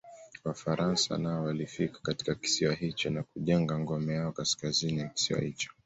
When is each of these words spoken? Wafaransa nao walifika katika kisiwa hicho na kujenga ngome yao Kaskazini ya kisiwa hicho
Wafaransa 0.43 1.17
nao 1.17 1.43
walifika 1.45 1.99
katika 2.03 2.35
kisiwa 2.35 2.73
hicho 2.73 3.09
na 3.09 3.23
kujenga 3.23 3.79
ngome 3.79 4.13
yao 4.13 4.31
Kaskazini 4.31 4.99
ya 4.99 5.07
kisiwa 5.09 5.41
hicho 5.41 5.71